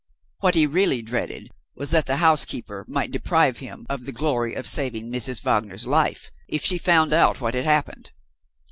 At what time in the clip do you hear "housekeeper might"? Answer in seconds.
2.17-3.11